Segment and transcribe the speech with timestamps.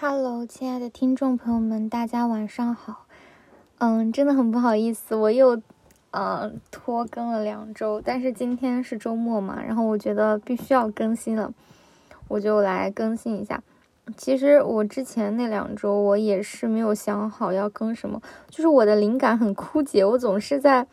[0.00, 3.06] Hello，亲爱的听众朋友们，大家晚上好。
[3.78, 5.60] 嗯，真的很不好意思，我又
[6.12, 11.52] 嗯拖更了两周，但是今天是周末嘛，然后我觉得必须要更新了，
[12.28, 13.60] 我就来更新一下。
[14.16, 20.86] 其实我之前那两周我也是没有想好要更什么，就是我的灵感很枯竭，我总是在，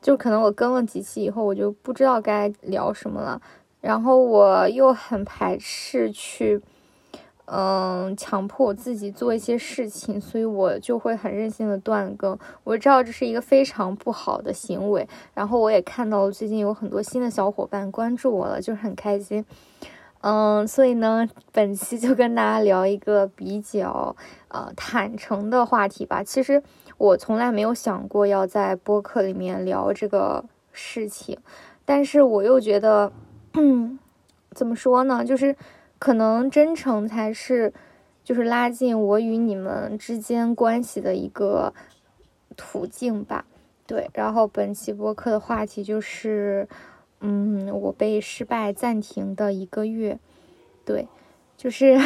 [0.00, 3.42] 就可能我更了几期以后，我就不知道该聊什么了，
[3.80, 6.62] 然后我又很排斥去。
[7.50, 12.38] 嗯，强迫我自己做一些事情，所以我就会很任性的断更。
[12.62, 19.42] 我知道这是一个非常不好的行为，然后我也看到了最近有很多新的小伙伴关注我了，就是很开心。
[20.20, 24.14] 嗯，所以呢，本期就跟大家聊一个比较
[24.48, 26.22] 呃坦诚的话题吧。
[26.22, 26.62] 其实
[26.98, 31.38] 我从来没有想过要在播客里面聊这个事情，
[31.86, 33.10] 但是我又觉得，
[33.54, 33.98] 嗯，
[34.50, 35.56] 怎么说呢，就是。
[35.98, 37.72] 可能真诚才是，
[38.22, 41.74] 就是拉近我与你们之间关系的一个
[42.56, 43.44] 途径吧。
[43.86, 46.68] 对，然后本期播客的话题就是，
[47.20, 50.18] 嗯，我被失败暂停的一个月。
[50.84, 51.08] 对，
[51.56, 51.98] 就是，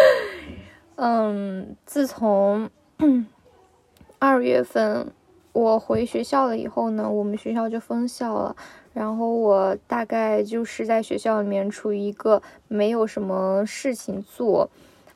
[0.96, 2.68] 嗯，自从
[4.18, 5.12] 二月份
[5.52, 8.56] 我回学校了以后呢，我们学校就封校了。
[8.92, 14.68] 然后我大概就是在学校里面处于一个没有什么事情做，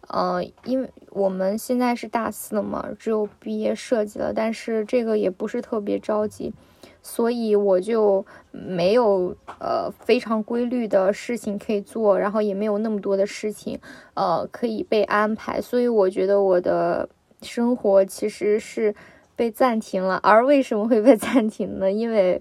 [0.08, 6.52] 呃，因为我们现在是大四了嘛，只有毕业设计了，但是这个也不是特别着急，
[7.02, 13.80] 所以我就没有呃非常规律的事情可以做，然后也没有那么多的事情
[14.14, 17.08] 呃可以被安排，所以我觉得我的
[17.42, 18.94] 生活其实是
[19.34, 20.20] 被暂停了。
[20.22, 21.90] 而为什么会被暂停呢？
[21.90, 22.40] 因为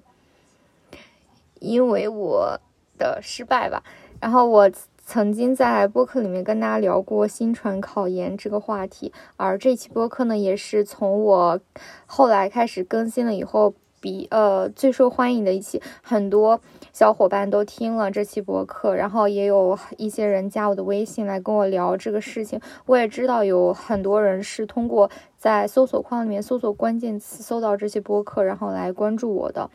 [1.63, 2.59] 因为我
[2.97, 3.81] 的失败吧，
[4.19, 4.69] 然后我
[5.05, 11.59] 曾经在播客里面跟大家聊过新传考研这个话题，而这期播客呢，也是从我
[12.05, 16.61] 后来开始更新了以后，比呃最受欢迎的一期，很多
[16.93, 29.69] 小伙伴都听了这期播客，然后也有一些人加我的微信来跟我聊这个事情，我也知道有很多人是通过在搜索框里面搜索关键词搜到这些播客，然后来关注我的，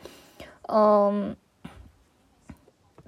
[0.67, 1.35] 嗯。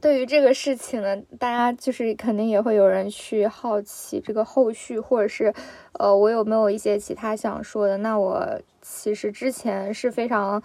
[0.02, 5.54] 对于这个事情呢，大家就是肯定也会有人去好奇这个后续，或者是，
[5.94, 7.98] 呃，我有没有一些其他想说的？
[7.98, 10.62] 那我其实之前是非常，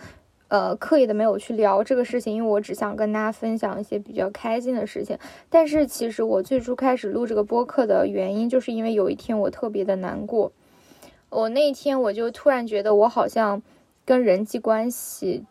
[0.48, 5.18] 呃，刻意的没有去聊这个事情，因为我只想跟大家分享一些比较开心的事情。
[5.50, 10.50] 但是其实我最初开始录这个播客的原因，就是因为有一天我特别的难过，
[11.28, 13.62] 我那一天我就突然觉得我好像
[14.06, 15.44] 跟人际关系。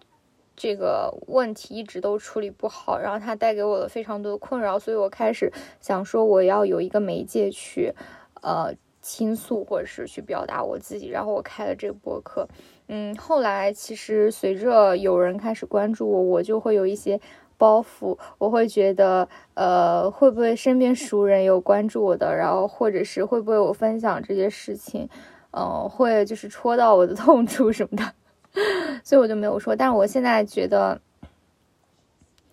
[0.55, 5.51] 这个问题一直都处理不好，然后它带给我了非常多的困扰，所以我开始
[5.81, 7.93] 想说我要有一个媒介去，
[8.41, 12.47] 呃，倾诉或者是去表达我自己，然后我开了这个博客。
[12.87, 17.19] 嗯，后来其实随着有人开始关注我，我就会有一些
[17.57, 25.09] 包袱，我会觉得，呃，会不会身边熟人有关注我的，然后或者是会不会我分享这些事情，
[25.51, 28.13] 嗯，会就是戳到我的痛处什么的。
[29.03, 30.99] 所以我就没有说，但是我现在觉得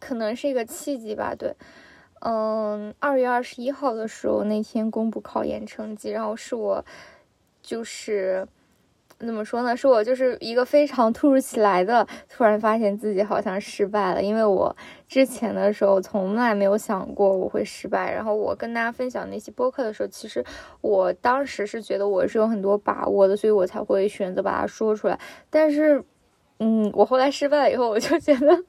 [0.00, 1.34] 可能是一个契机吧。
[1.34, 1.54] 对，
[2.20, 6.84] 嗯，二月二十一号的时候那天公布考研成绩，然后是我
[7.62, 8.46] 就是。
[9.24, 9.76] 怎么说呢？
[9.76, 14.22] 是我就是一个非常突如其来的，突然发现自己好像失败了。
[14.22, 14.74] 因为我
[15.08, 18.12] 之前的时候从来没有想过我会失败。
[18.12, 20.44] 然后我跟大家分享那些播客的时候，其实
[20.80, 25.18] 我当时是觉得我是有很多把握的，所以我才会选择把它说出来。
[25.48, 26.02] 但是，
[26.58, 28.64] 嗯，我后来失败了以后，我就觉得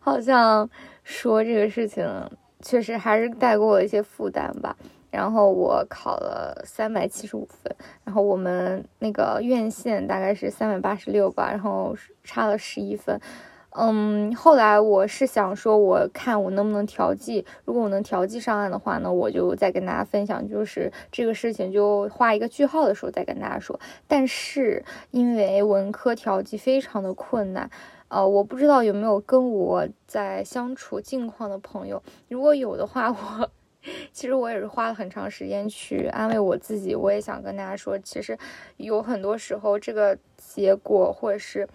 [0.00, 0.68] 好像
[1.04, 2.08] 说这个事情
[2.62, 4.76] 确实还是带给我一些负担吧。
[5.16, 13.18] 然后我考了三百七十五分，然后我们那个院线大概是三百八十六吧，然后差了十一分。
[13.78, 23.78] 嗯，后来我是想说，我看我能不能调剂，如果我能调剂上岸的话呢，我就再跟大家分享，就是这个事情就画一个句号的时候再跟大家说。
[24.06, 27.70] 但是因为文科调剂非常的困难，
[28.08, 33.50] 呃，我不知道有没有跟我在相处近况的朋友，如果有的话， 我。
[34.12, 36.94] 其实我也是花了很长时间去安慰我自己。
[36.94, 38.38] 我也想跟大家说，其实
[38.76, 41.68] 有很多时候，这个结果或者是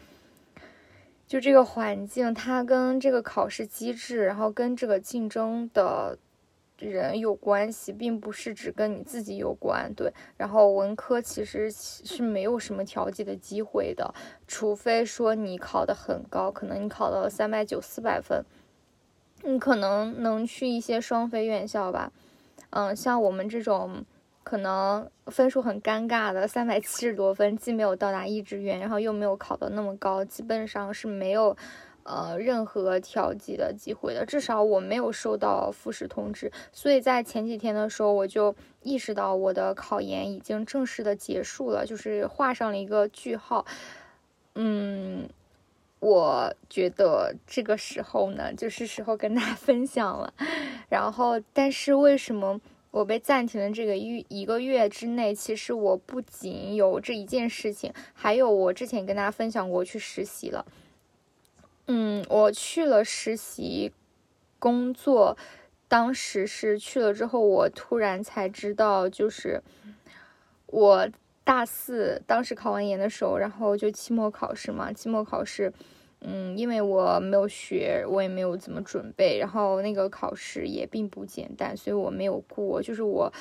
[1.28, 6.18] 就这个环境，它跟这个考试机制，然后跟这个竞争的
[6.78, 9.94] 人有关系，并不是只跟你自己有关。
[9.94, 14.14] 对，然后文科其实是没有什么调剂的机会的，
[14.48, 18.44] 除非说你考得很高，可能你考到了三百九、四百分。
[19.44, 22.12] 你可能能去一些双非院校吧，
[22.72, 24.06] 嗯，像我们这种
[24.44, 31.56] 可能分数很尴尬的三百七十多分，既没有到达一志愿，然后又没有考得那么高，基本上是没有。
[32.04, 43.64] 呃，任何调剂的机会的，至少我没有收到复试通知，所以在前几天的时候，我就意识到我的考研已经正式的结束了，就是画上了一个句号。
[44.56, 45.30] 嗯，
[46.02, 50.34] 我觉得这个时候呢，就是时候跟大家 分享了。
[50.90, 52.60] 然后，但是为什么
[52.90, 60.66] 我被暂停的这个一一个月之内，其实我不仅有这一件事情，还有我之前跟大家分享过去实习了。
[61.86, 63.92] 嗯，我去了实习
[64.58, 65.38] 工作，
[65.88, 69.62] 当时是去了之后，我突然才知道，就是
[70.66, 71.08] 我
[71.44, 75.74] 大四当时考完研的时候，然后就期末考试嘛，期末考试，
[76.22, 83.32] 嗯，因为我没有学，我也没有怎么准备，然后那个考试也并不简单，所以我没有过，就是我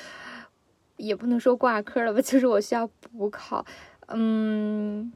[0.97, 3.65] 也不能说挂科了吧， 就是我需要补考，
[4.07, 5.13] 嗯。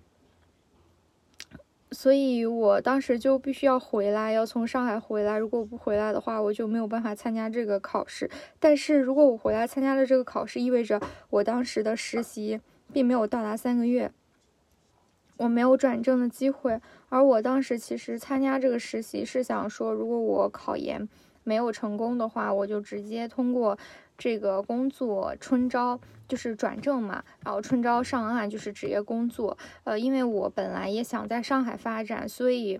[1.92, 5.38] 所以我当时就必须要回来，要从上海回来。
[5.38, 8.30] 如果我不回来的话，我就没有办法参加这个考试。
[8.60, 11.00] 但是如果我回来参加了这个考试，意味着
[11.30, 12.60] 我当时的实习
[12.96, 14.10] 并没有到达三个月，
[15.36, 16.80] 我没有转正的机会。
[17.10, 21.10] 而我当时其实参加这个实习是想说，如果我考研
[21.44, 23.78] 没有成功的话，我就直接通过。
[24.18, 29.58] 这个工作春招就是转正嘛，然后春招上岸就是职业工作。
[29.84, 32.80] 呃，因为我本来也想在上海发展，所以，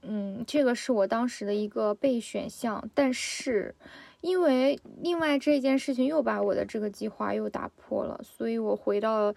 [0.00, 2.82] 嗯，这个是我当时的一个备选项。
[2.94, 3.74] 但是，
[4.20, 9.34] 因为另外这件事情又把我的这个计划又打破了，所以我回到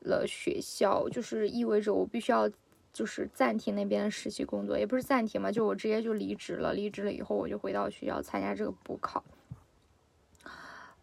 [0.00, 2.48] 了学校，就是意味着我必须要
[2.92, 6.72] 就是暂停那边的实习工作，也不是暂停嘛，就我直接就离职了。
[6.72, 9.24] 离职了以后，我就回到学校参加这个补考。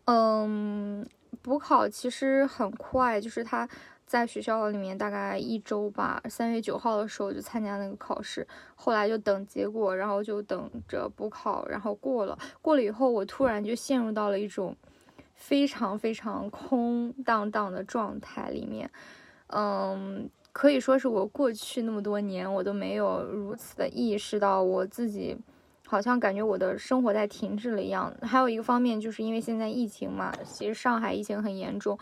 [0.05, 1.05] 嗯，
[1.41, 3.67] 补考其实很快，就是它
[4.09, 12.35] 在学校里面大概一周吧，三月九号的时候就参加那个考试，后来就等结果，然后就等着补考，然后过了。
[12.59, 14.75] 过了以后，我突然就陷入到了一种
[15.35, 18.89] 非常非常空荡荡的状态里面。
[19.49, 25.37] 嗯，可以说是我过去那么多年，我都没有如此的意识到我自己。
[25.85, 28.11] 好像感觉我的生活在停滞了一样。
[28.23, 31.97] 还有一个方面，就是因为现在疫情嘛，其实上海疫情很严重。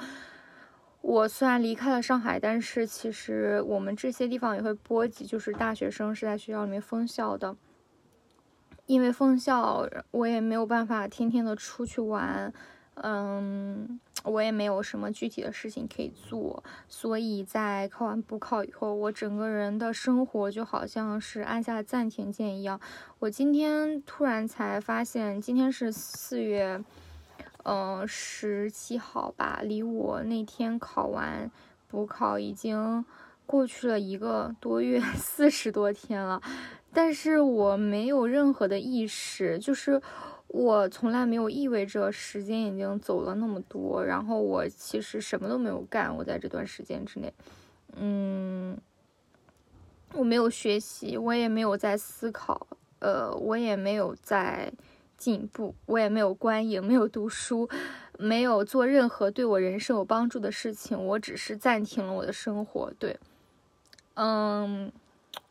[1.01, 7.55] 我虽然离开了上海，但是其实我们这些地方也会波及，就是大学生是在学校里面封校的。
[8.85, 12.53] 因为封校，我也没有办法天天的出去玩。
[12.99, 22.81] 嗯，我也没有什么具体的事情可以做，所以在考完补考以后，我整个人的生活就好像是按下暂停键一样。
[23.19, 26.83] 我今天突然才发现，今天是四月，
[27.67, 31.51] 嗯，十七号吧，离我那天考完
[31.89, 33.03] 补考已经
[33.45, 36.41] 过去了一个多月，四十多天了，
[36.93, 40.01] 但是我没有任何的意识，就是。
[40.49, 46.15] 我从来没有意味着时间已经走了那么多，然后我其实什么都没有干。
[46.15, 47.33] 我在这段时间之内，
[47.97, 48.77] 嗯，
[50.13, 52.65] 我没有学习，我也没有在思考，
[52.99, 54.71] 呃，我也没有在
[55.17, 57.67] 进步，我也没有观影，没有读书，
[58.17, 60.97] 没有做任何对我人生有帮助的事情。
[61.07, 62.93] 我只是暂停了我的生活。
[62.97, 63.19] 对，
[64.13, 64.91] 嗯，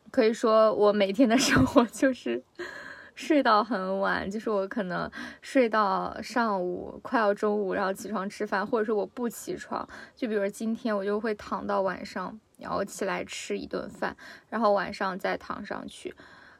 [0.09, 2.41] 可以说我每天的生活就是。
[3.17, 5.09] 睡到很晚，就是我可能
[5.41, 14.15] 睡到上午快要中午，然后起床吃饭，或者说我不起床，就比如今天我就会躺到晚上，然后起来吃一顿饭，
[14.51, 16.13] 然后晚上再躺上去。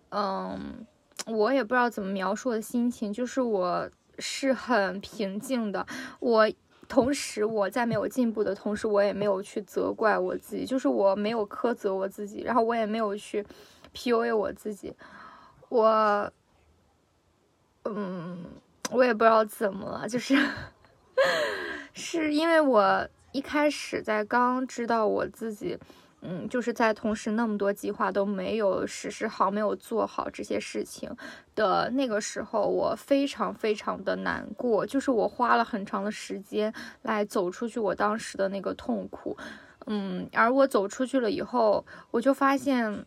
[0.09, 0.83] 嗯，
[1.27, 5.85] 我也不知道怎么描述我的心情，就是我是很平静的。
[6.19, 6.49] 我
[6.87, 13.45] 同时我在没有进步的同时，我也没有去责怪我自己，就是我没有苛责我自己，然后我也没有去
[13.93, 14.95] PUA 我自己，
[15.69, 16.31] 我。
[17.89, 18.43] 嗯，
[18.91, 20.35] 我也不知道怎么了，就是
[21.93, 25.77] 是因为我一开始在刚知道我自己，
[26.21, 31.09] 嗯，就是在同时那么多计划都没有实施好、没有做好这些事情
[31.53, 39.37] 的那个时候，我非常非常的难过，就是我花了很长的时间来走出去我当时的那个痛苦，
[39.85, 43.05] 嗯，而我走出去了以后，我就发现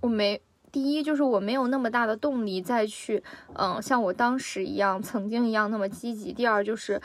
[0.00, 0.40] 我没。
[0.70, 3.24] 第一就是我没有那么大的动力再去，
[3.54, 6.30] 嗯，像我当时一样，曾经一样那么积极。
[6.30, 7.00] 第二就是，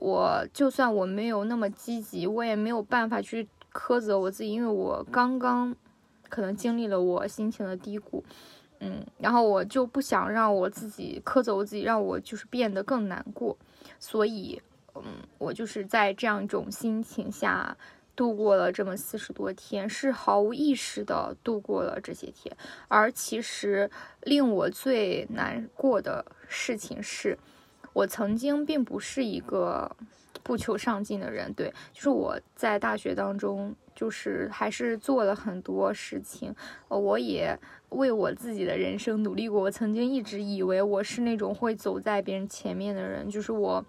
[0.00, 5.74] 我就算我没有那么积极，我也没有办法去苛责我自己，因为我刚刚
[6.28, 8.24] 可能经历了我心情的低谷，
[8.80, 13.56] 嗯，然后我就不想让我自己苛责我自己，让我就是变得更难过，
[13.98, 14.60] 所以，
[14.94, 15.02] 嗯，
[15.38, 17.76] 我就是在这样一种心情下
[18.14, 22.56] 度过了这么四十多天，是毫无意识的度过了这些天。
[22.88, 23.90] 而其实
[24.22, 27.38] 令我最难过的事情是，
[27.92, 29.90] 我曾经并不是一个
[30.42, 33.74] 不求上进的人，对，就是我在大学当中。
[33.98, 36.54] 就是还是做了很多事情，
[36.86, 39.60] 我也为我自己的人生努力过。
[39.60, 43.84] 我曾经一直以为我是那种会走在别人前面的人，就是我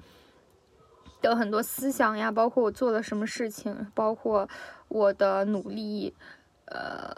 [1.22, 4.50] 的很多思想呀，包括我做了什么事情，包括
[4.88, 6.16] 我的努力，
[6.66, 7.16] 呃。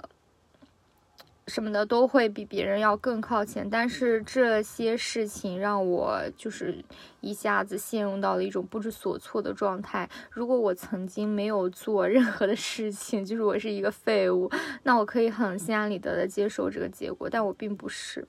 [1.51, 6.81] 什么的都会比别人要更靠前，但是这些事情让我就是
[7.20, 10.10] 一下子陷入到了一种不知所措的状态。
[10.29, 14.50] 如果我曾经没有做任何的事情，就是我是一个废物，
[14.84, 17.29] 那我可以很心安理得的接受这个结果。
[17.29, 18.25] 但我并不是，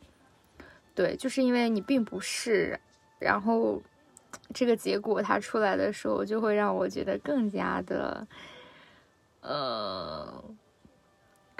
[0.92, 2.80] 对，就是因为你并不是，
[3.20, 3.80] 然后
[4.52, 8.26] 这个结果它出来的时候，就会让我觉得更加的，
[9.42, 10.42] 呃。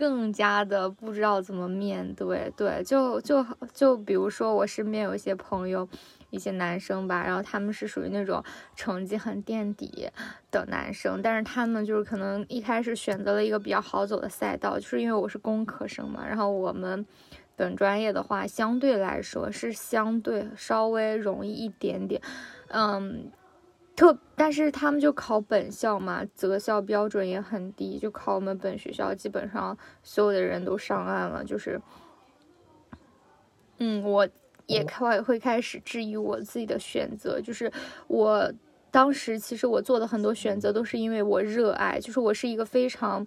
[0.02, 5.88] 更加的不知道怎么面对，对，就就就比如说我身边有一些朋友，
[6.30, 8.42] 一些男生吧，然后他们是属于那种
[8.74, 10.10] 成绩很垫底
[10.50, 17.06] 的男生，但是他们就是可能一开始选择了一个比较好走的赛道，就是因为我是工科生嘛，然后我们
[17.54, 22.20] 本专业的话相对来说是相对稍微容易一点点，
[22.70, 23.30] 嗯。
[23.94, 31.44] 特，但是他们就考本校嘛，择校标准也很低，就考我们本学校，基本上所有的人都上岸了。
[31.44, 31.80] 就是，
[33.78, 34.28] 嗯，我
[34.66, 37.70] 也开会开始质疑我自己的选择，就是
[38.08, 38.52] 我
[38.90, 43.26] 当时其实我做的很多选择都是因为我热爱，就是我是一个非常。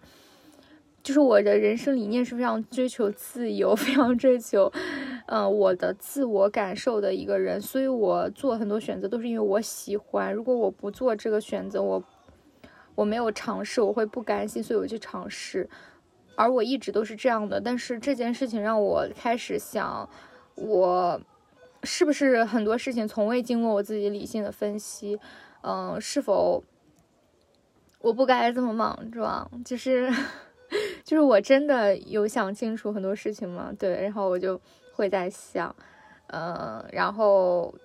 [1.03, 4.73] 就是我的人生理念是非常追求自由，非常追求，
[5.27, 10.33] 嗯，我的自我感受的一个人，所以我做很多选择都是因为我喜欢。
[10.33, 12.03] 如果我不做这个选择，我
[12.93, 15.69] 我没有尝试，我会不甘心，所以我去尝试。
[16.35, 20.07] 而我一直都是这样的，但是这件事情让我开始想，
[20.55, 21.19] 我
[21.83, 25.19] 是不是很多事情从未经过我自己理性的分析？
[25.61, 26.63] 嗯，是否
[28.01, 29.49] 我不该这么莽撞？
[29.63, 30.11] 就是。
[31.05, 33.71] 就是我真的有想清楚很多事情吗？
[33.77, 34.59] 对，然后我就
[34.95, 35.75] 会在想，
[36.27, 37.75] 嗯，然后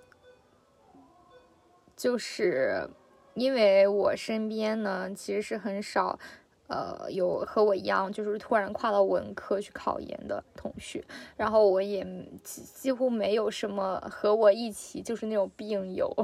[1.97, 2.88] 就是
[3.35, 6.17] 因为我身边呢，其实是很少，
[6.69, 11.05] 呃，有和我一样就是突然跨到文科去考研的同学，
[11.37, 12.05] 然后我也
[12.45, 16.14] 几几乎没有什么和我一起就是那种病友，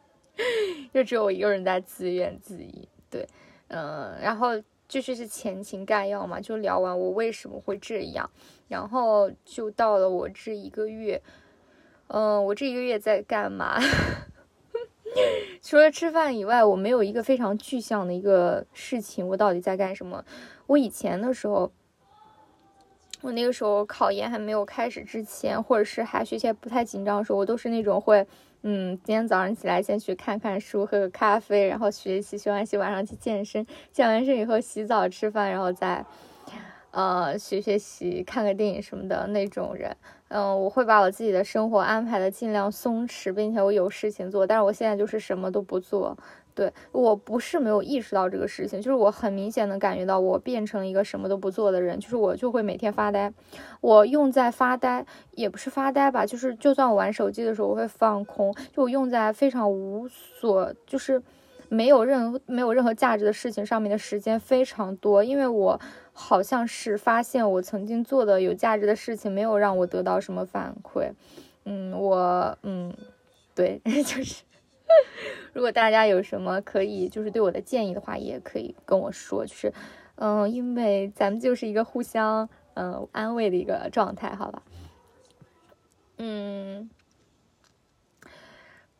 [0.94, 3.28] 就只有我一个人在自怨自艾，对，
[3.68, 4.48] 嗯，然后。
[4.86, 8.30] 这就是前情概要嘛，就聊完我为什么会这样，
[8.68, 11.20] 然后就到了我这一个月，
[12.08, 13.80] 嗯，我这一个月在干嘛？
[15.62, 20.24] 除了吃饭以外，我没有一个非常具象的一个事情，我到底在干什么？
[20.66, 21.72] 我以前的时候，
[23.22, 28.26] 我那个时候考研还没有开始之前，或者是还学习不太紧张的时候，我都是那种会。
[28.66, 36.02] 嗯，今天早上起来先去看看书，喝个咖啡，然后学习，学完习晚上去健身，健完身以后洗澡吃饭，然后再，
[36.90, 39.94] 呃，学学习，看个电影什么的那种人。
[40.28, 46.16] 嗯，我会把我自己的生活安排的尽量松弛，并且我有事情做，但是我现在就是什么都不做。
[46.54, 53.32] 对我不是没有意识到这个事情，就是我很明显的感觉到我变成一个什么都不做的人，就是我就会每天发呆。
[53.80, 61.20] 我用在发呆也不是发呆吧，就是就算我玩手机的时候，我会放空，就我用在非常无所，就是
[61.68, 65.80] 没有任何没有任何价值的事情上面的时间非常多，因为我
[66.12, 71.10] 好像是发现我曾经做的有价值的事情没有让我得到什么反馈。
[71.64, 72.94] 嗯，我嗯，
[73.56, 74.44] 对， 就是。
[75.52, 79.46] 如果大家有什么可以就是对我的建议的话，也可以跟我说。
[79.46, 79.72] 就是，
[80.16, 84.62] 嗯，因为咱们就是一个互相嗯安慰的一个状态，好吧？
[86.18, 86.90] 嗯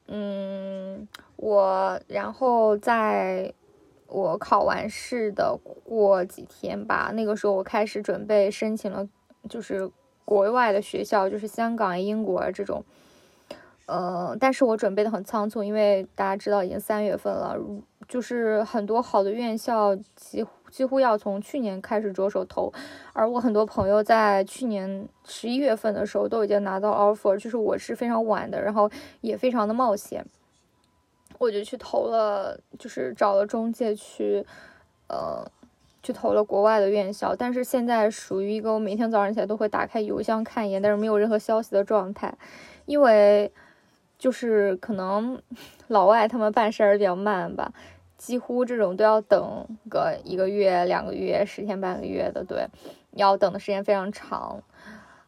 [0.07, 3.53] 嗯，我然后在
[4.07, 9.09] 我考完试的过几天吧，那个时候我开始准备申请了，
[9.49, 9.91] 就是
[10.25, 12.85] 国外的学校，就是香港、英国这种。
[13.87, 17.57] 呃，但是我准备的很仓促，因为大家知道已经三月份了，
[18.09, 22.73] 就是很多好的院校几几乎要从去年开始着手投，
[23.13, 30.25] 而我很多朋友在去年十一月份的时候都已经拿到 offer，就是我是非常晚的，然后也非常的冒险，
[31.39, 34.45] 我就去投了，就是找了中介去，
[35.09, 35.47] 呃。
[36.03, 42.37] 去投了国外的院校，但是现在属于一个我每天早上起来都会打开邮箱看一眼，但是没有任何消息的状态，
[42.85, 43.51] 因为
[44.19, 45.41] 就是可能
[45.89, 47.73] 老外他们办事儿比较慢吧，
[48.17, 52.67] 几乎这种都要等个一个月、两个月、十天半个月的，对，
[53.13, 54.63] 要等的时间非常长。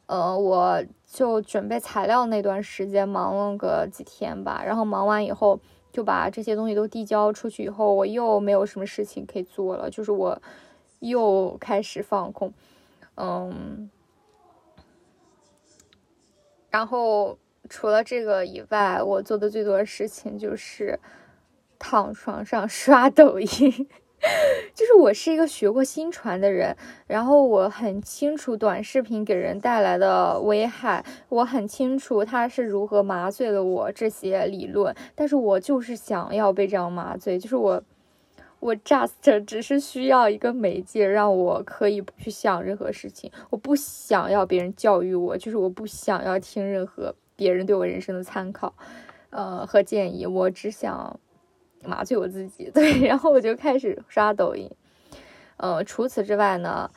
[0.07, 5.61] 呃，我就准备材料那段时间忙了个几天吧，然后忙完以后。
[5.93, 10.39] 就把这些东西都递交出去以后，我又没有什么事情可以做了，就是我
[10.99, 12.53] 又开始放空，
[13.15, 13.89] 嗯，
[16.69, 17.39] 然后
[17.69, 20.99] 除了这个以外，我做的最多的事情就是
[21.79, 23.89] 躺床上 刷抖音。
[24.75, 26.75] 就是我是一个学过新传的人，
[27.07, 37.81] 然后我很清楚短视频给人带来的危害，我很清楚它是如何麻醉了我这些理论，但是我就是想要被这样麻醉，就是我，
[38.59, 48.75] 我 just 只是需要一个媒介，让我可以不去想任何事情，我不想要别人教育我，就是我不想要听任何别人对我人生的参考，
[49.31, 51.21] 呃和建议，我只想。
[51.85, 54.69] 麻醉我自己， 对，然后我就开始刷抖音。
[55.59, 56.91] 嗯，除此之外呢，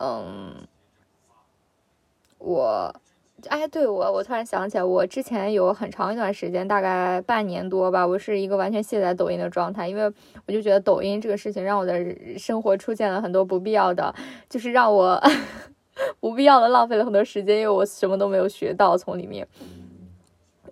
[0.00, 0.54] 嗯，
[2.36, 2.94] 我，
[3.48, 10.12] 哎，对我，我突然想起来，我之前有很长一段时间，大概半年多吧，我是一个完全卸载抖音的状态，因为
[10.46, 14.14] 我就觉得抖音这个事情让我的生活出现了很多不必要的，
[14.50, 15.18] 就是让我
[16.20, 19.46] 不必要的浪费了很多时间，因为我什么都没有学到从里面。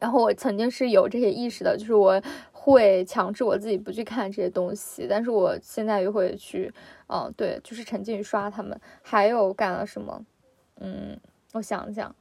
[0.00, 2.22] 然后我曾经是有这些意识的，就是我。
[2.66, 6.68] 会强制我自己不去看这些东西，但是我现在又会去，
[7.06, 8.76] 嗯，对，就是沉浸于刷他们。
[9.02, 10.20] 还有干了什么？
[10.80, 11.16] 嗯，
[11.52, 12.12] 我想想，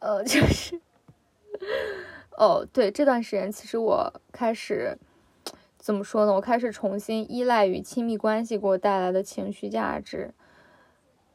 [0.00, 0.78] 呃，就是，
[2.36, 4.98] 哦，对，这段时间其实我开始
[5.78, 6.34] 怎么说呢？
[6.34, 10.34] 我开始重新依赖于亲密关系给我带来的情绪价值。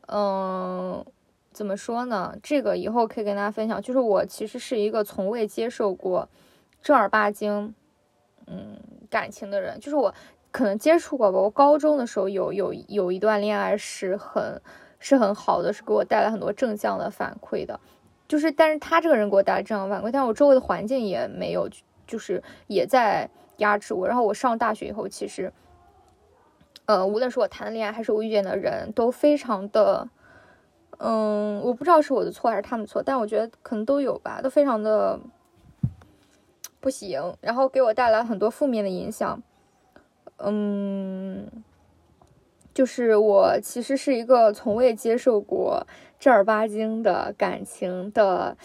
[0.07, 1.05] 嗯，
[1.51, 2.35] 怎么说呢？
[2.43, 3.81] 这个以后可以跟大家分享。
[3.81, 6.27] 就是我其实是一个从未接受过
[6.81, 7.73] 正儿八经。
[8.47, 8.77] 嗯，
[9.09, 10.13] 感情的人就是我，
[10.51, 11.39] 可能接触过吧。
[11.39, 14.61] 我高中的时候有有有一段恋爱是很
[14.99, 17.79] 是很好的，是给我带来很多正向的反馈的。
[18.27, 21.67] 就是，但是他这个人给我带来正向反馈，但我周围的环境也没有，
[22.05, 24.07] 就是也在压制我。
[24.07, 25.51] 然后我上大学以后，其实，
[26.85, 30.07] 呃，无论是我谈的恋爱还是我遇见的人都非常的，
[30.97, 35.19] 嗯，我不知道是我的错还是他们错，但我觉得可能都有吧，都非常的。
[36.81, 39.41] 不行，然后给我带来很多负面的影响。
[40.37, 41.47] 嗯，
[42.75, 45.87] 就是我其实是一个从未接受过
[46.19, 48.55] 正儿八经的感情的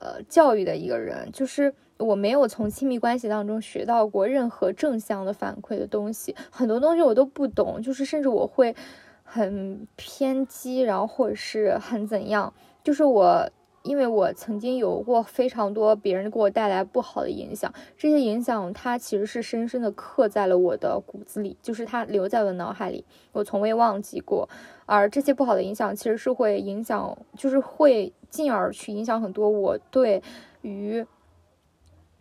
[0.00, 8.74] 呃教育的一个人，就是我没有从亲密关系当中学到过任何正向的反馈的东西，很多东西我都不懂，就是甚至我会
[9.22, 13.48] 很偏激，然后或者是很怎样，就是我。
[13.82, 24.46] 因为我曾经有过非常多别人给我带来不好的影响，这些影响它其实是深深的刻在了我的骨子里，就是它留在了脑海里，我从未忘记过。
[24.84, 30.22] 而这些不好的影响其实是会影响，就是会进而去影响很多我对
[30.60, 31.02] 于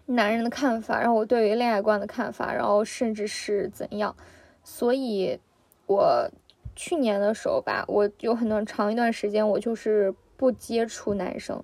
[0.09, 4.15] 男人的看法，然后我对于恋爱观的看法，然后甚至是怎样。
[4.63, 5.39] 所以，
[5.87, 6.29] 我
[6.75, 10.13] 去年的时候吧，我有很多长一段时间，我就是。
[10.39, 11.61] 不接触男生，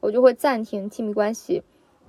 [0.00, 1.62] 我就会暂停亲密关系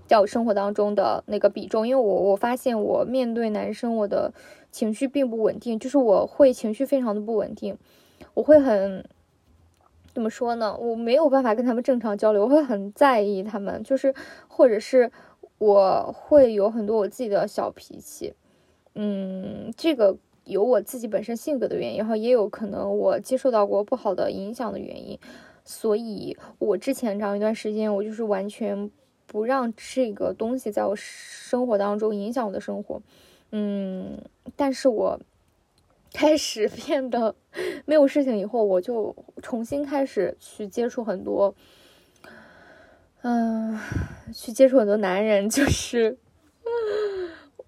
[0.06, 4.34] 在我生活当中的那个比重，因为我我发现我面对男生，我的
[4.70, 7.78] 情绪并不稳定，就是我会情绪非常的不稳定，
[8.34, 9.06] 我会很
[10.14, 10.76] 怎么说呢？
[10.76, 14.14] 我没有办法跟他们正常交流，我会很在意他们，就是
[14.50, 15.10] 或者是
[15.64, 18.34] 我会有很多我自己的小脾气，
[18.96, 25.18] 嗯，这个有我自己本身性格的原因，然后也有可能我接受到过不好的影响的原因。
[25.64, 28.92] 所以，我之前长一段时间，我就是完全
[29.26, 33.02] 不让这个东西在我生活当中影响我的生活。
[33.52, 34.18] 嗯，
[34.58, 35.18] 但是我
[36.12, 37.34] 开始变得
[37.86, 41.56] 没有事情以后，我就重新开始去接触很多，
[43.24, 43.78] 嗯，
[44.32, 46.18] 去接触很多男人，就是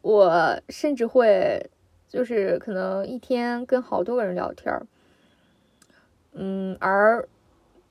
[0.02, 1.70] 我甚至会
[2.08, 4.86] 就是可能一天跟好多个人聊天儿，
[6.34, 7.28] 嗯，而。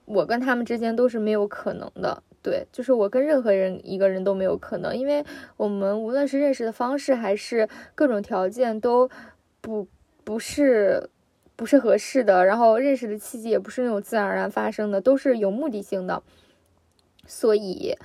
[0.06, 5.24] 我跟他们之间都是没有可能的，对，就是我跟任何人一个人都没有可能，因为
[5.56, 9.08] 我们无论是认识的方式还是各种条件都
[9.62, 9.88] 不
[10.24, 11.08] 不是
[11.56, 16.22] 不是合适的，然后认识的契机也不是那种自然而然发生的，都是有目的性的。
[17.26, 17.96] 所以。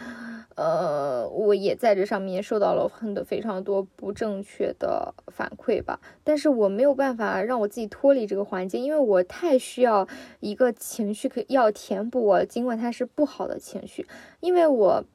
[0.55, 10.05] 呃，我也在这上面受到了很多非常多不正确的反馈吧，但是我没有办法让我自己脱离这个环境，因为我太需要
[10.41, 14.05] 一个情绪可要填补我，尽管它是不好的情绪，
[14.41, 15.05] 因为我，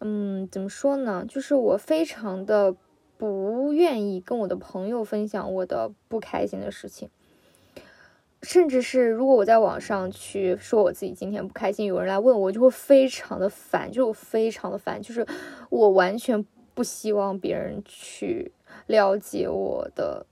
[0.00, 2.76] 嗯，怎么说呢，就是我非常的
[3.16, 7.08] 不愿意跟我的朋友分享我的不开心的事情。
[8.42, 15.26] 甚至是如果我在网上去说我自己今天不开心，有人来问我，就会非常的烦，就非常的烦，就是
[15.70, 16.44] 我完全
[16.74, 18.52] 不希望别人去
[18.86, 20.26] 了解我的，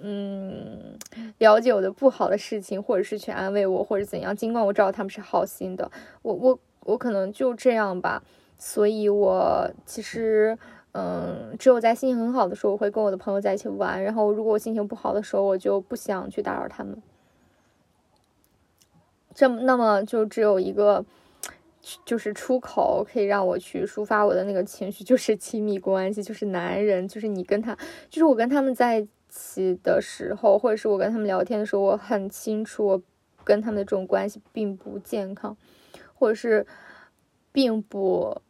[0.00, 0.96] 嗯，
[1.38, 4.34] 了解我的不好的事情，或者是去安慰我，或者怎样。
[4.34, 5.90] 尽管我知道他们是好心的，
[6.22, 8.22] 我我我可能就这样吧。
[8.56, 10.56] 所以，我其实，
[10.92, 14.00] 嗯，只有在心情很好的时候，我会跟我的朋友在一起玩。
[14.00, 17.02] 然后，如果我心情不好的时候，我就不想去打扰他们。
[19.34, 21.04] 这那么就只有一个，
[22.04, 27.76] 就是出口可以让我去抒发我的那个情绪，就是亲密关系，就是男人，就是你跟他，
[28.08, 33.02] 就是我跟他们在一起的时候，或者是我跟他们聊天的时候，我很清楚我
[33.42, 35.56] 跟他们的这种关系并不健康，
[36.14, 36.66] 或者是
[37.50, 38.40] 并不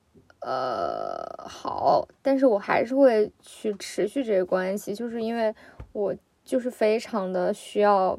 [0.40, 5.54] 呃好，但是我还是会去持续这个关系，就是因为
[5.92, 6.14] 我
[6.44, 8.18] 就是非常的需要。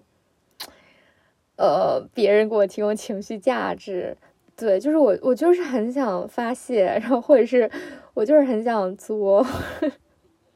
[1.55, 4.17] 呃，别人给我提供情绪价值，
[4.55, 7.69] 对，就是我，我就是很想发泄，然后或者是
[8.15, 9.45] 我就是很想作，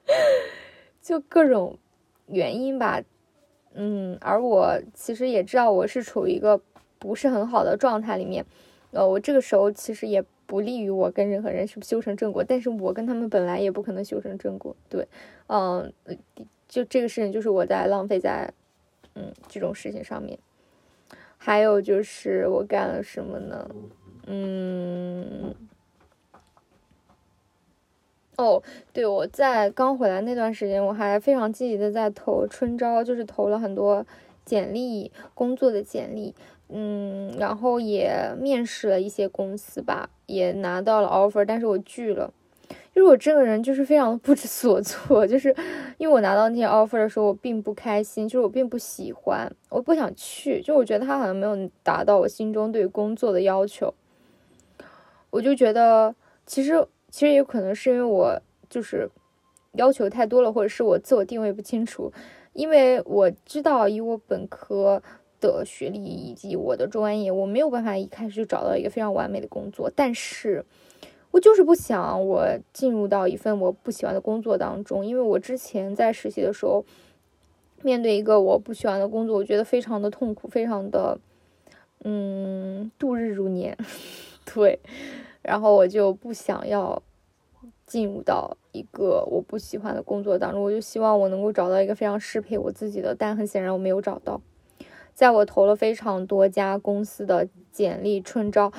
[1.02, 1.78] 就各种
[2.26, 3.02] 原因吧，
[3.74, 6.60] 嗯，而我其实也知道我是处于一个
[6.98, 8.44] 不是很好的状态里面，
[8.92, 15.08] 呃，我这个时候其实也不利于我跟任何人是修成正果，但是我跟他们本来也不可能修成正果，对，
[15.48, 15.94] 嗯，
[16.68, 18.52] 就这个事情就是我在浪费在，
[19.14, 20.40] 嗯，这种事情上面。
[21.38, 23.70] 还有就是我干了什么呢？
[24.26, 25.56] 嗯，
[28.36, 34.06] 哦，对，我在刚回来那段时间，我还非常积极的在投春招，就是投了很多
[34.44, 36.36] 简历，工作的简历，
[36.68, 42.34] 嗯，然后也面试了一些公司吧，也拿到了 offer，但是我拒了。
[42.98, 45.56] 因为我这个人就是非常不知所措，就是
[46.00, 53.94] 因为我拿到那些 offer 的时候，我并不开心，就是我并不喜欢，我不想去，就我觉得他好像没有达到我心中对工作的要求，
[55.30, 56.16] 我就觉得
[56.48, 59.08] 其实其实也可能是因为我就是
[59.74, 62.12] 要求太多了，或者是我自我定位不清楚，
[62.54, 65.00] 因为我知道以我本科
[65.40, 70.66] 的学历以及我的专业，我没有办法一开始就找到一个非常完美的工作，但是。
[71.38, 76.84] 我就是不想我进入到一份我不喜欢的工作当中，因为我之前在实习的时候，
[77.84, 81.20] 面对一个我不喜欢的工作，我觉得非常的痛苦，非常的，
[82.04, 83.78] 嗯，度日如年，
[84.52, 84.80] 对，
[85.44, 87.04] 然后我就不想要
[87.86, 94.42] 进入到一个我不喜欢的工作当中，我就希望我能够找到一个非常适配我自己的，但很显然我没有找到，
[95.14, 98.74] 在我投了非常多家公司的简历春招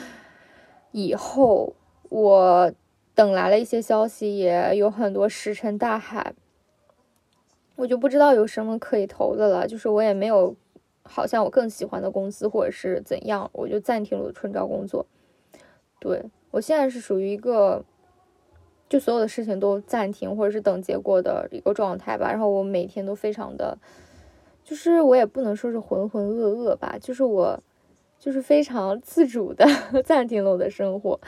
[0.91, 1.77] 以后。
[2.09, 2.73] 我
[3.15, 6.35] 等来了一些消息，也有很多石沉大海，
[7.77, 9.67] 我就不知道有什么可以投的了。
[9.67, 10.55] 就是我也没有，
[11.03, 15.07] 好像我更喜欢的公司或者是怎样，我就暂停了我春招工作。
[16.01, 17.85] 对我现在是属于一个，
[18.89, 22.31] 就所有的事情都暂停或者是等结果的一个状态吧。
[22.31, 23.77] 然后我每天都非常的，
[24.65, 27.61] 就是我也不能说是浑浑噩噩吧，就是我
[28.19, 29.67] 就是非常自主的
[30.07, 31.21] 暂停了我的生活。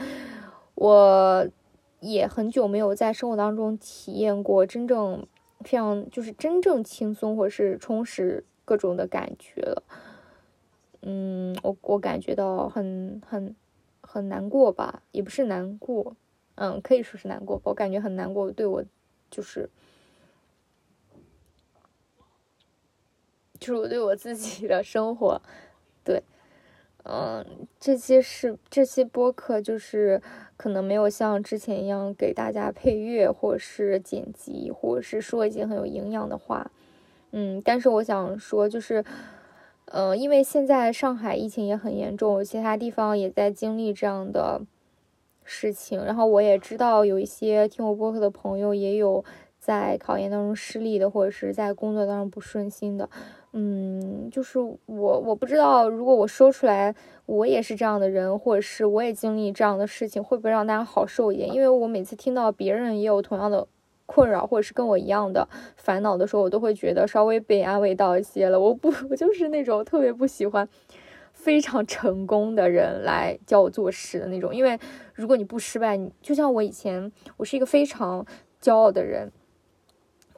[0.81, 1.47] 我
[1.99, 5.27] 也很久没有在生活当中体验过真正
[5.59, 9.83] 非常就是真正轻松或是充实各种的感觉了。
[11.03, 13.55] 嗯，我我感觉到很很
[14.01, 16.15] 很难过吧，也不是难过，
[16.55, 17.63] 嗯，可以说是难过吧。
[17.65, 18.83] 我感觉很难过，对我
[19.29, 19.69] 就是
[23.59, 25.39] 就是我对我自己的生活，
[26.03, 26.23] 对。
[27.03, 27.43] 嗯，
[27.79, 30.21] 这期是这期播客，就是
[30.55, 36.69] 可能没有像之前一样给大家配乐，或者是剪辑，或者是说一些很有营养的话。
[37.31, 39.03] 嗯，但是我想说，就是，
[39.85, 44.61] 嗯，因为现在上海疫情也很严重，其他地方也在经历这样的
[45.43, 46.05] 事情。
[46.05, 49.25] 然后我也知道有一些听我播客的朋友也有
[49.57, 53.09] 在考研当中失利的，或者是在工作当中不顺心的。
[53.53, 61.53] 嗯，就是我，我不知道，如果我说出来，我也是这样的人，或者是我也经历这样的事情，会不会让大家好受一点？
[61.53, 63.67] 因为我每次听到别人也有同样的
[64.05, 68.57] 困扰，或者是跟我一样的烦恼的时候，我都会觉得稍微被安慰到一些了。
[68.57, 70.67] 我不，我就是那种特别不喜欢
[71.33, 74.55] 非常成功的人来教我做事的那种。
[74.55, 74.79] 因为
[75.13, 78.25] 如果你不失败，你就像我以前，我是一个非常
[78.61, 79.29] 骄傲的人，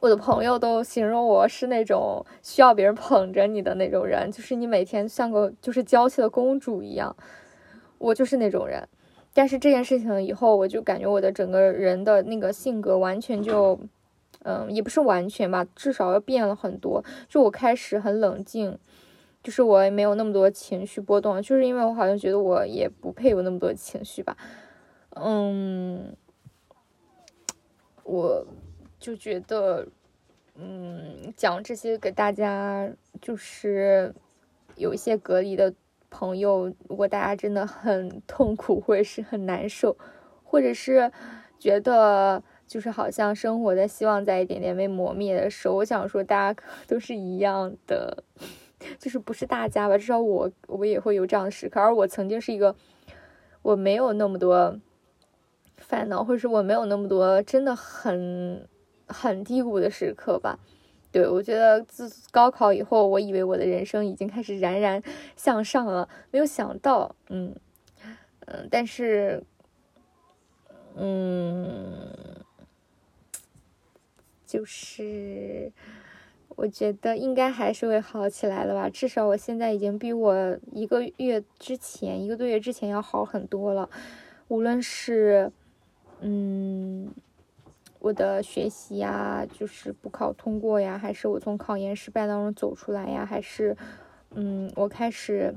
[0.04, 7.16] 我的朋友都形容我是那种需要别人捧着你的那种人，就是你每天像个就是娇气的公主一样，
[7.96, 8.86] 我就是那种人。
[9.32, 13.80] 但是这件事情以后，我就感觉我的整个人的那个性格完全就。
[14.46, 17.02] 嗯，也不是完全吧，至少要变了很多。
[17.26, 18.78] 就我开始很冷静，
[19.42, 24.36] 就是我也没有那么多情绪波动，就是因为我好像觉得我也不配有那么多情绪吧。
[25.12, 26.14] 嗯，
[28.02, 28.46] 我
[29.04, 29.86] 就觉得，
[30.54, 32.90] 嗯，讲这些给大家，
[33.20, 34.14] 就是
[34.76, 35.74] 有一些隔离的
[36.08, 39.94] 朋友，如果大家真的很 痛苦，或者是很难受，
[40.42, 41.12] 或者是
[41.58, 42.42] 觉得。
[42.66, 48.24] 就是好像生活在希望在一点点被磨灭的时候，我想说大家 都是一样的，
[48.98, 51.78] 就是不是大家吧，至少我我也会有这样的时刻。
[51.78, 52.74] 而我曾经是一个
[53.60, 54.80] 我没有那么多
[55.76, 58.66] 烦恼，或者是我没有那么多真的很
[59.06, 60.58] 很低谷的时刻吧。
[61.10, 65.02] 对我觉得自高考以后，我以为我的人生已经开始冉冉
[65.36, 67.54] 向上了，没有想到，嗯
[68.46, 69.42] 嗯，但是
[70.96, 72.10] 嗯。
[74.46, 75.72] 就是，
[76.50, 78.88] 我觉得应该还是会好起来的吧。
[78.88, 83.90] 至少我现在已经比我一个月之前、一个多月之前要好很多了。
[84.46, 85.50] 无论是，
[86.20, 87.12] 嗯，
[88.04, 93.74] 我的学习呀，就是补考通过呀，还是我从考研失败当中走出来呀，还是，
[94.34, 95.54] 嗯，我开始。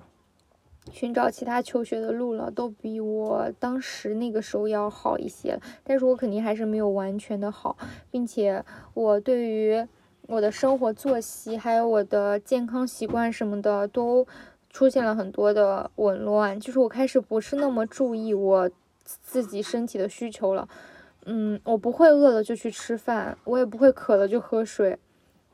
[0.89, 5.60] 寻找其他求学的路了，都比我当时那个时候要好一些。
[5.83, 7.75] 但是我肯定还是没有完全的好，
[8.10, 9.86] 并且我对于
[10.27, 14.25] 我的生活作息，还有我的健康习惯什么的，都
[14.69, 16.57] 出现了很多的紊乱。
[16.57, 18.71] 就是我开始不是那么注意我
[19.03, 20.69] 自己身体的需求了。
[21.29, 24.97] 嗯，我不会饿了就去吃饭，我也不会渴了就喝水。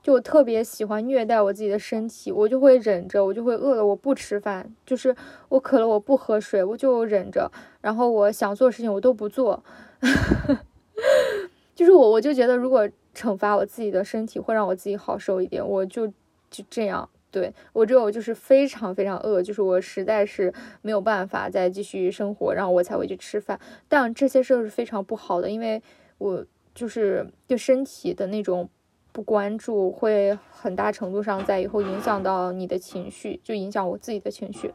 [0.03, 5.15] 就我特别喜欢虐待我自己的身体，我就会忍着，我就会饿了，我不吃饭，就是
[5.49, 9.63] 我渴了，我不喝水，我就忍着，然后我想做的事情我都不做，
[11.73, 16.05] 就是我我就觉得如果惩罚我自己的身体会让我自己好受一点，我就
[16.51, 25.82] 就这样，对我只有就是非常非常饿，就是我实在是没有办法再继续生活，然后我才会去吃饭，但这些事儿是非常不好的，因为
[26.17, 28.69] 我就是对身体的那种。
[29.15, 34.74] 不关注会很大程度上在以后影响到你的情绪，就影响我自己的情绪。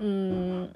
[0.00, 0.68] 嗯，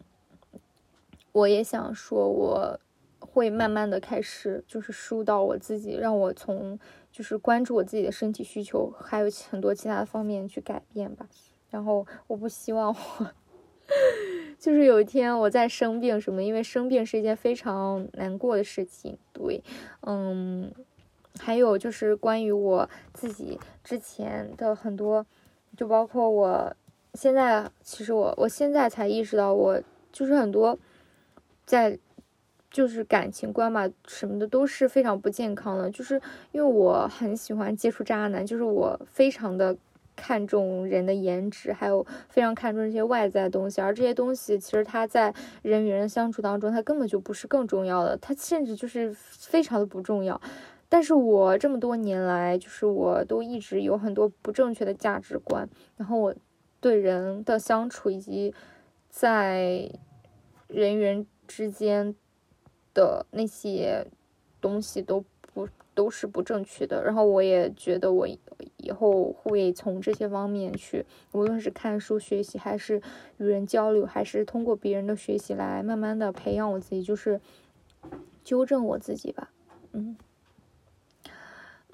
[1.32, 2.80] 我也想说，我
[3.18, 6.78] 会慢慢的开始就是疏导我自己，让我从
[7.14, 11.24] 就是关注我自己的身体需求，还有很多其他的方面去改变吧。
[11.70, 13.30] 然后我不希望我
[14.58, 19.16] 就是有一天我在生病什么，因为生病是一件非常难过的事情。
[19.32, 19.62] 对，
[20.00, 20.72] 嗯。
[21.40, 25.26] 还有就是关于我自己之前的很多，
[25.76, 26.72] 就包括我
[27.14, 30.78] 现在，其实我我现在才意识到，我就是很多
[31.66, 31.98] 在
[32.74, 39.76] 就是感情观嘛什么的都是非常不健康的，就是因为我很喜欢接触渣男，就是我非常的
[40.16, 45.32] 看重人的颜值，还有非常看重这些外在的东西，而这些东西其实他在
[45.62, 50.40] 人与人相处当中，他根本就不是更重要的，他甚至就是非常的不重要。
[50.88, 56.34] 但是我这么多年来，就是我都一直有很多不正确的价值观，然后我
[56.80, 58.52] 对人的相处以及
[59.08, 59.88] 在
[60.66, 62.14] 人与人之间
[62.94, 64.06] 的那些
[64.60, 67.02] 东西都不都是不正确的。
[67.04, 68.26] 然后我也觉得我
[68.78, 73.02] 以后会从这些方面去，无论是看书学习，还是
[73.38, 77.40] 与人交流，还是通过别人的学习来慢慢的培养我自己，就是
[78.42, 79.50] 纠正我自己吧，
[79.92, 80.16] 嗯。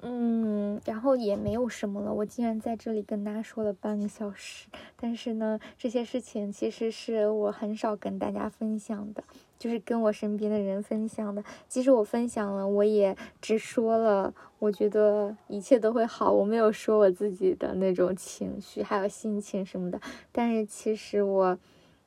[0.03, 2.11] 嗯，然后也没有什么了。
[2.11, 4.67] 我竟然在这里跟大家说了半个小时，
[4.99, 9.23] 但是呢，这些事情其实是我很少跟大家分享的，
[9.59, 11.43] 就是跟我身边的人分享的。
[11.67, 20.01] 即使我分享了，我也只说了，我觉得一切都会好，我没有说我自己的那种情绪还有心情什么的。
[20.31, 21.55] 但是其实我，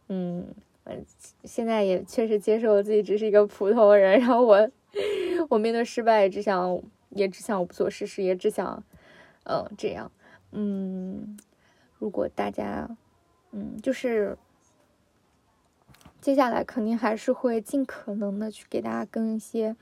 [0.08, 0.44] 嗯，
[1.44, 4.68] 现在也确实接受我自己只是一个普通人，然后我，
[5.48, 6.82] 我面对失败只想。
[7.14, 8.82] 也只想无所事事，也只想，
[9.44, 10.10] 嗯，这样，
[10.52, 11.36] 嗯，
[11.98, 12.88] 如果大家，
[13.52, 14.36] 嗯，就是
[16.20, 19.76] 接下来肯定还是会尽可能的去给大家更一些，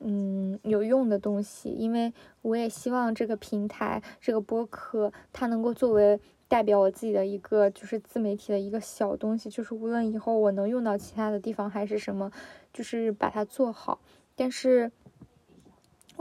[0.00, 12.30] 嗯有用的东西，因为我也希望这个平台这个播客它能够作为代表我自己的一个就是自媒体的一个小东西，就是无论以后我能用到其他的地方还是什么，
[12.72, 14.00] 就是把它做好。
[14.34, 14.90] 但是，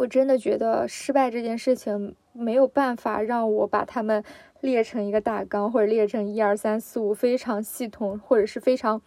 [0.01, 4.23] 我真的觉得失败这件事情没有办法让我把它们
[4.61, 8.99] 列成一个大纲，或者列成一二三四五非常系统，或者是非常，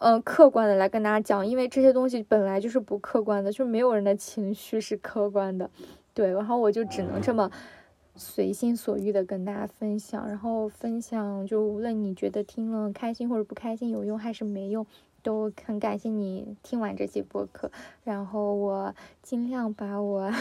[0.00, 5.70] 嗯，客观的来跟大家讲，因为这些东西本来就是不客观的，就没有人的情绪是客观的，
[6.12, 7.48] 对，然后我就只能这么
[8.16, 14.84] 随心所欲的跟大家分享，然后分享就无论你觉得听了开心或者不开心，有用还是没用。
[15.22, 17.70] 都很感谢你听完这期播客，
[18.04, 20.32] 然后我尽量把我，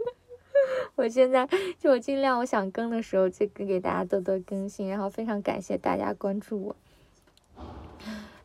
[0.96, 6.76] 我现在就我尽量我想更的时候就给给大家多多更新，然后非常感谢大家关注我。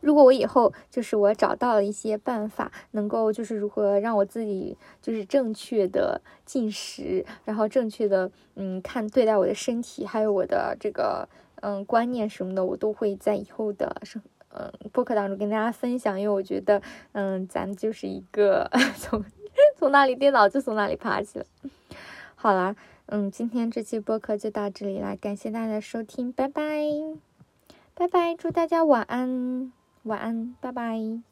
[0.00, 14.22] 如果我以后就是我找到了一些办法，能够就是如何让我自己就是正确的进食，然后正确的嗯看对待我的身体，还有我的这个嗯观念什么的，我都会在以后的生。
[14.52, 16.82] 嗯，播客当中跟大家分享，因为我觉得，
[17.12, 19.24] 嗯，咱就是一个 从
[19.76, 21.44] 从那里跌倒就从那里爬起来。
[22.34, 22.74] 好啦，
[23.06, 26.62] 嗯，今天这期播客就到这里啦，感谢大家的收听，拜拜，
[27.94, 29.72] 拜拜，祝大家晚安，
[30.04, 31.29] 晚安，拜拜。